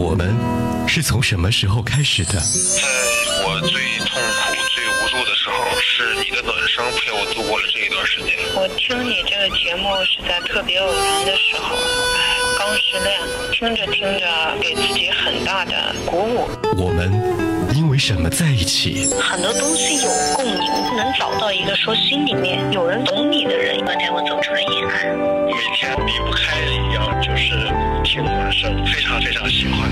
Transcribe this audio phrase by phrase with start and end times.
[0.00, 0.34] 我们
[0.88, 2.32] 是从什么时候开始的？
[2.32, 2.80] 在
[3.44, 8.34] 我最痛苦、最无助的时候，是你的暖声陪我度过了这一段时间。
[8.56, 11.76] 我听你这个节目是在特别偶然的时候，
[12.58, 13.20] 刚失恋，
[13.52, 16.48] 听着听着给自己很大的鼓舞。
[16.78, 17.12] 我们
[17.76, 19.06] 因为什么在一起？
[19.20, 25.14] 很多东西有共鸣，能找到一个说心里面有人懂你的人，带我走出了阴暗。
[25.44, 26.79] 每天离不开一
[27.22, 27.52] 就是
[28.04, 29.90] 听暖声，非常非常喜欢。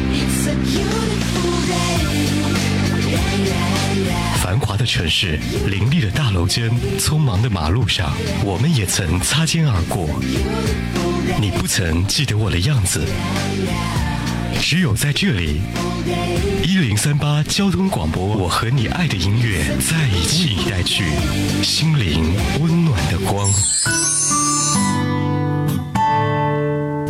[4.43, 8.13] 繁华的城市，林立的大楼间，匆忙的马路上，
[8.45, 10.09] 我们也曾擦肩而过。
[11.41, 13.07] 你不曾记得我的样子，
[14.61, 15.61] 只有在这里，
[16.65, 21.05] 一零三八交通广播，我和你爱的音乐在一起，带去
[21.63, 23.49] 心灵温暖的光。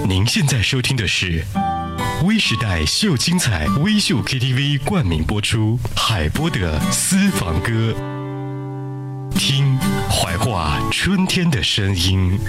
[0.08, 1.44] 您现在收听的是
[2.24, 7.94] 微时代秀精彩微秀 KTV 冠名播出海波的私房歌，
[9.36, 9.76] 听
[10.08, 12.40] 怀化春天的声音。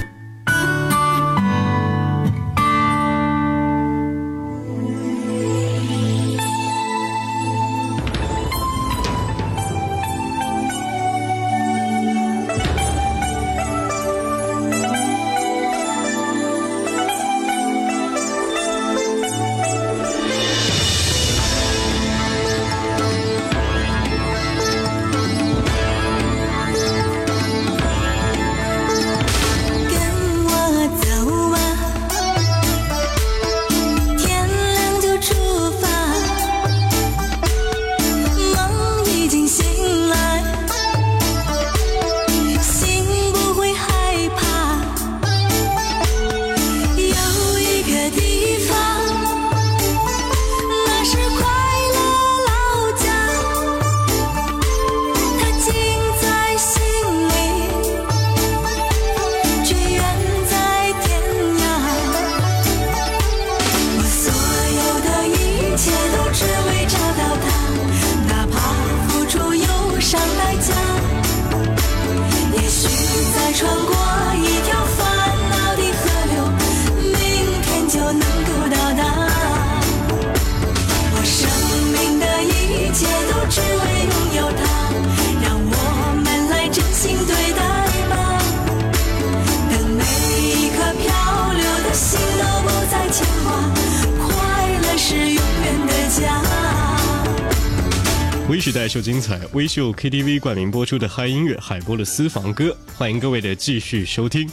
[98.49, 104.49] 微时代秀精彩，微秀 KTV 冠名播出的嗨音乐海波的私房歌，欢迎各位的继续收听。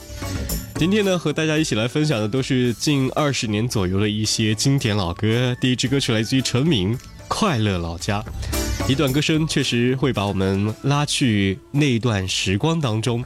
[0.75, 5.57] 今天呢，和大家一起来分享的都是近二十年左右的一些经典老歌。
[5.63, 6.95] 第一支歌曲来自于陈明，
[7.27, 8.23] 《快乐老家》，
[8.93, 13.25] 一段歌声确实会把我们拉去那段时光当中。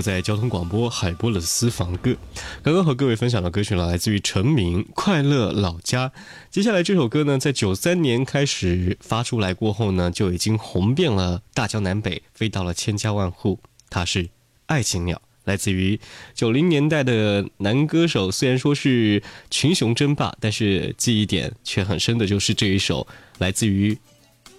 [0.00, 2.14] 在交通广播海波的私房歌。
[2.62, 6.08] 刚刚和各位分享的歌曲呢，来自于陈明《快乐老家》。
[6.50, 13.60] 接下来这首歌呢，在九三年开始发出来过后呢，就已经红遍了大江南北，飞到了千家万户。
[13.88, 14.24] 它是
[14.66, 15.98] 《爱情鸟》，来自于
[16.34, 18.30] 九零年代的男歌手。
[18.30, 23.06] 虽然说是群雄争霸，但是记忆点却很深的，就是这一首
[23.38, 23.98] 来自于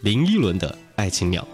[0.01, 1.47] 林依轮的《爱情鸟》。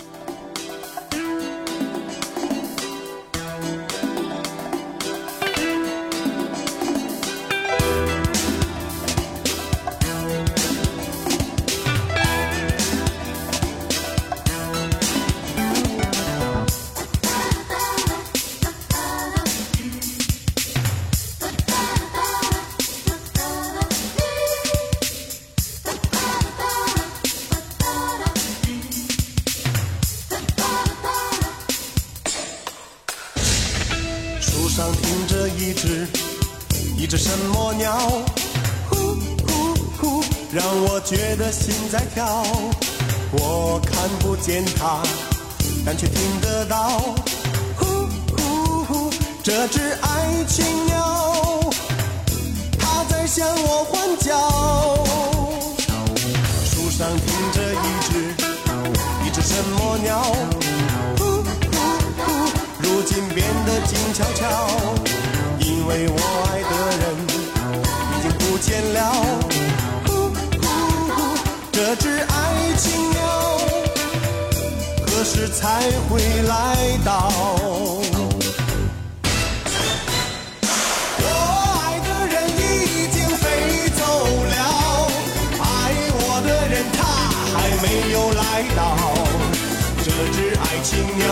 [37.08, 37.98] 一只什么鸟？
[38.90, 38.98] 呼
[39.48, 40.22] 呼呼，
[40.52, 42.44] 让我觉得心在跳。
[43.32, 45.02] 我看不见它，
[45.86, 47.00] 但却听得到。
[47.78, 47.86] 呼
[48.36, 49.10] 呼呼，
[49.42, 51.70] 这只爱情鸟，
[52.78, 54.38] 它在向我欢叫。
[56.66, 58.36] 树上停着一只
[59.26, 60.22] 一只什么鸟？
[61.18, 61.48] 呼呼
[62.18, 62.52] 呼，
[62.82, 64.46] 如今变得静悄悄，
[65.68, 66.16] 因为我
[66.48, 67.04] 爱的人
[68.14, 69.00] 已经不见了。
[71.74, 72.32] 这只爱
[72.78, 73.20] 情鸟
[75.06, 76.54] 何时才会来
[77.04, 77.12] 到？
[81.20, 81.26] 我
[81.84, 82.62] 爱的人已
[83.12, 83.44] 经飞
[83.90, 84.00] 走
[84.48, 84.56] 了，
[85.60, 85.66] 爱
[86.14, 86.98] 我的人他
[87.52, 88.80] 还没有来到。
[90.06, 91.28] 这只爱情鸟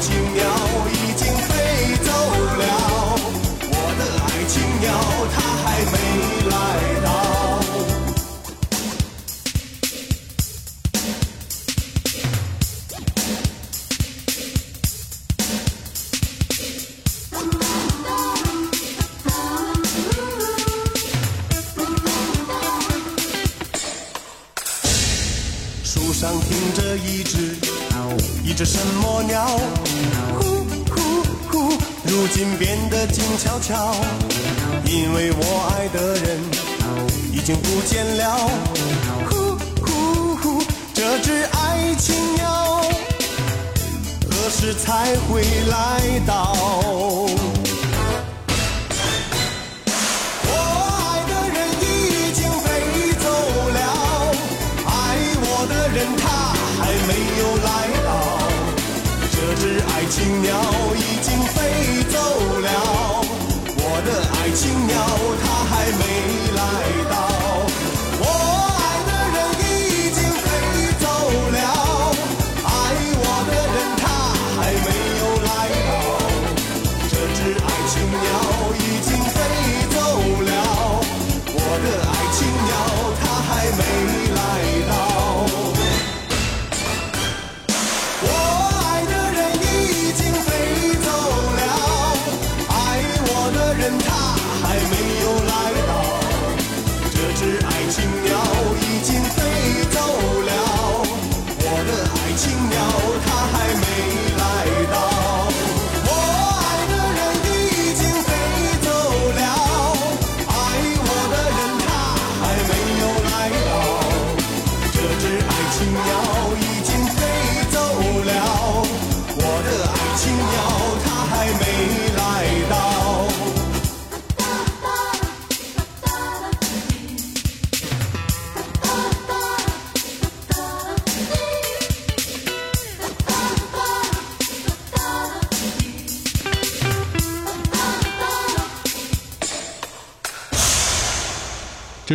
[0.00, 0.95] 几秒。
[33.66, 33.96] 笑，
[34.84, 35.42] 因为我
[35.74, 36.38] 爱的人
[37.32, 38.48] 已经不见了。
[39.28, 40.62] 呼呼呼，
[40.94, 42.80] 这只爱情鸟
[44.30, 46.55] 何时才会来到？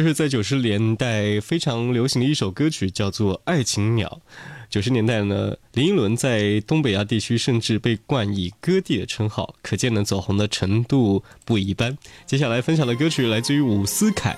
[0.02, 4.20] 这是在九十年代非常流行的一首歌曲，叫做《爱情鸟》。
[4.68, 11.96] 九十年代呢，林依轮在东北亚地区甚至被冠以“歌帝”的称号，可见呢走红的程度不一般。
[12.26, 14.36] 接下来分享的歌曲来自于伍思凯，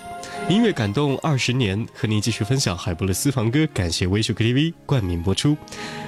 [0.50, 3.65] 音乐感动二十年，和您继续分享海波的私房歌。
[3.74, 5.55] 感谢微秀 KTV 冠名播出，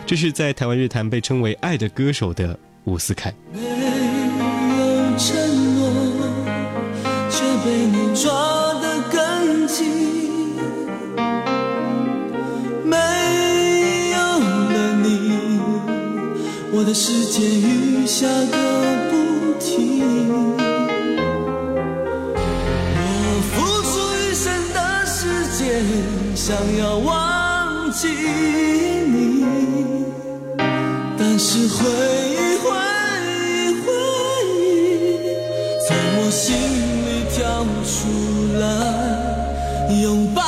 [0.06, 3.34] 这是在台湾乐坛被称为“爱的歌手”的伍思凯。
[3.54, 5.34] 没有承
[5.76, 5.90] 诺，
[7.32, 8.75] 却被你抓
[16.86, 18.58] 的世界雨下个
[19.10, 19.16] 不
[19.60, 20.04] 停。
[22.96, 25.84] 我付出一生的时间，
[26.36, 29.46] 想要忘记你。
[31.18, 31.90] 但是回
[32.30, 32.70] 忆，回
[33.34, 33.88] 忆，回
[34.62, 34.64] 忆，
[35.88, 35.90] 从
[36.20, 36.46] 我心
[37.08, 37.98] 里跳出
[38.60, 38.64] 来，
[40.04, 40.40] 拥抱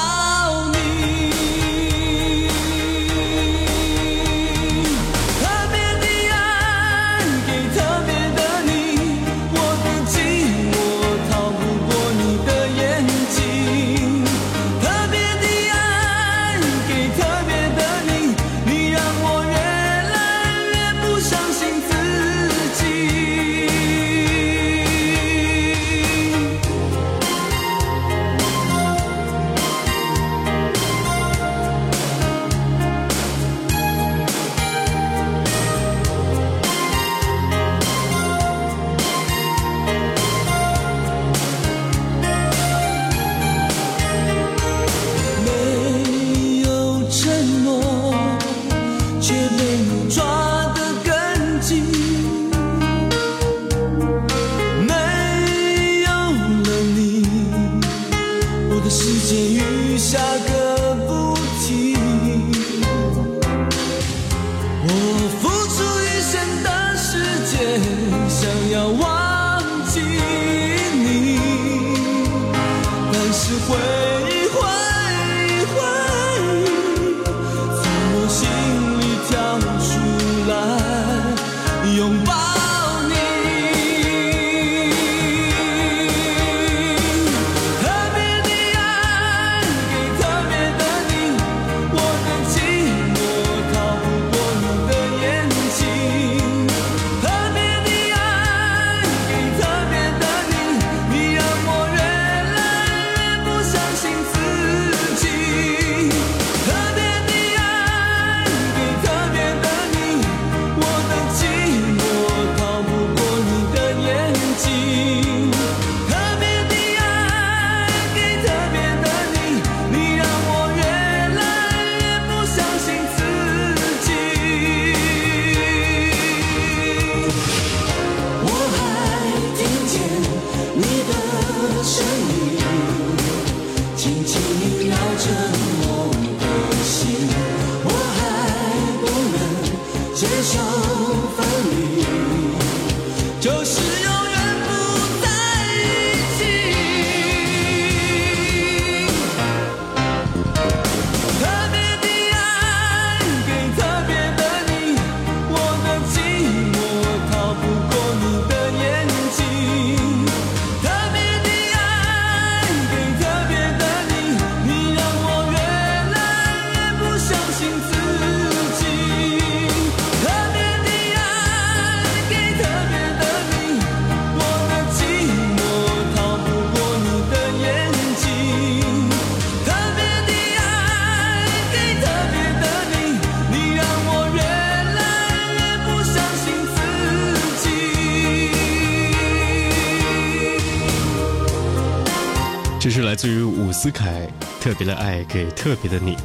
[193.77, 194.27] 思凯
[194.59, 196.17] 特别的爱给特别的你，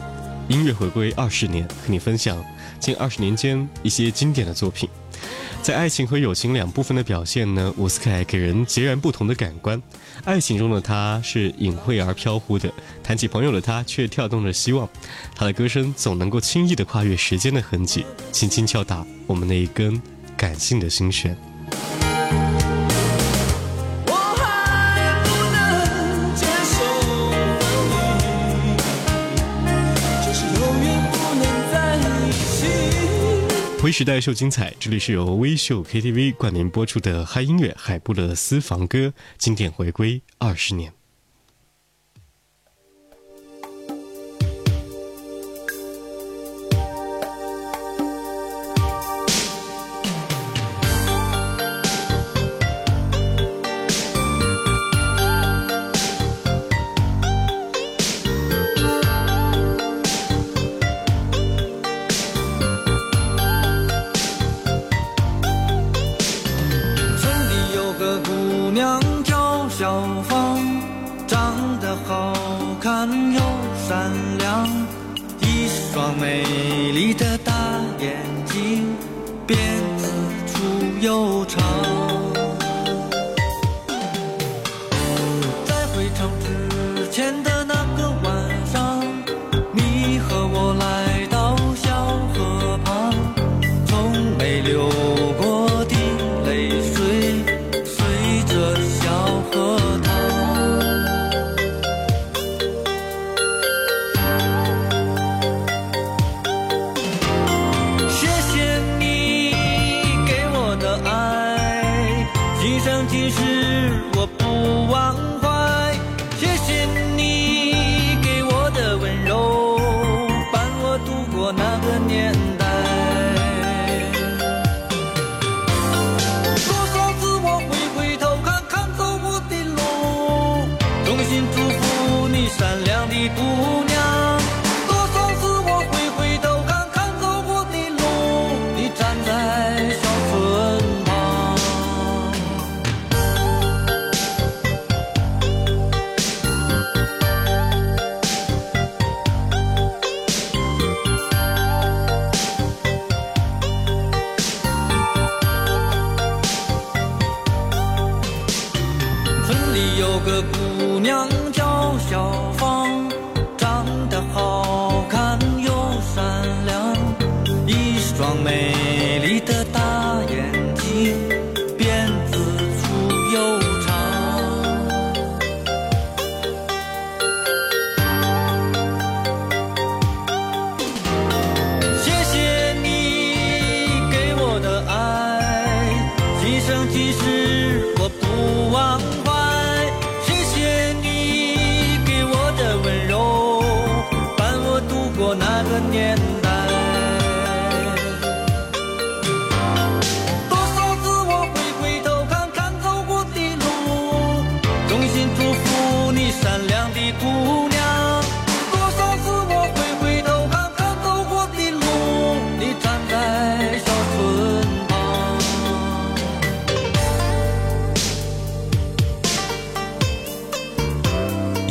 [0.49, 2.43] 音乐回归二十年，和你分享
[2.81, 4.89] 近二十年间一些经典的作品。
[5.61, 9.81] 在爱情和友情两部分的表现呢，伍思凯给人截然不同的感官。
[10.25, 14.89] 爱情中的他是隐晦而飘忽的，谈起朋友的他却跳动着希望。
[15.35, 20.01] 他的歌声总能够轻易地跨越时间的痕迹，轻轻敲打我们那一根
[20.39, 21.37] 感性的心弦。
[33.93, 40.95] 时代秀精彩，这里是由微秀 KTV 冠名播出的嗨音乐海布勒私房歌经典回归二十年。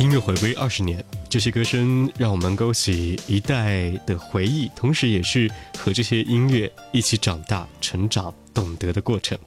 [0.02, 9.38] 音乐回归二十年，这些歌声让我们勾起一代的回忆，同时也是和这些音乐一起长大、成长、懂得的过程。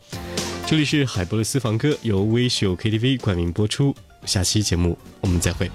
[0.66, 3.94] 这里是海波的私房歌，由微秀 KTV 冠名播出。
[4.26, 5.70] 下期节目我们再会。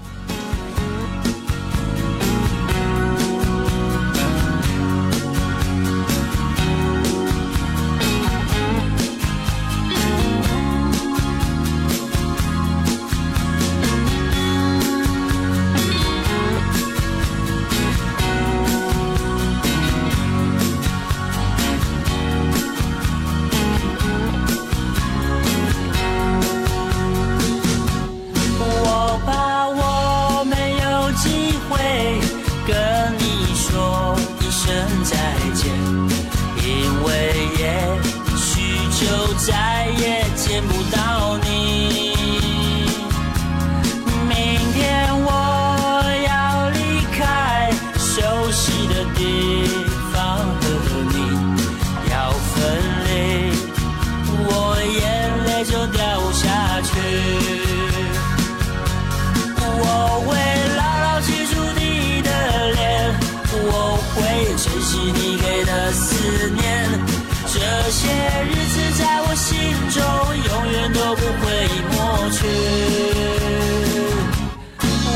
[67.71, 68.01] 这些
[68.43, 69.49] 日子在我心
[69.89, 69.97] 中，
[70.35, 71.45] 永远都不会
[71.89, 71.95] 抹
[72.29, 72.37] 去。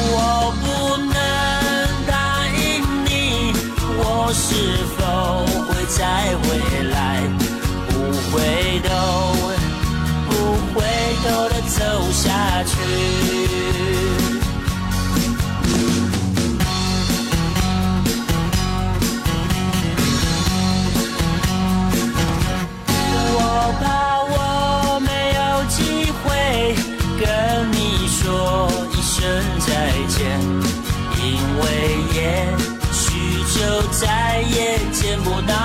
[0.07, 0.15] 我
[0.63, 0.65] 不
[0.95, 1.13] 能
[2.07, 2.63] 答应
[3.03, 3.53] 你，
[3.97, 4.45] 我是
[4.95, 4.99] 否
[5.67, 5.99] 会再
[6.43, 6.47] 回
[6.91, 6.95] 来，
[7.89, 7.93] 不
[8.31, 8.33] 会
[8.79, 9.14] 的。
[35.25, 35.64] もない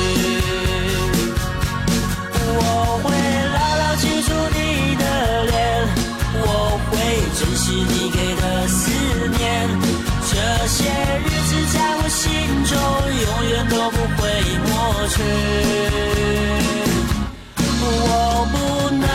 [17.83, 18.55] 我不
[18.95, 19.05] 能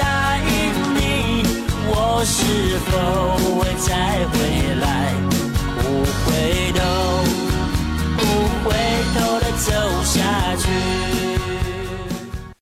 [0.00, 0.02] 答
[0.38, 0.48] 应
[0.94, 0.98] 你，
[1.88, 1.92] 我
[2.24, 2.36] 是
[2.90, 2.92] 否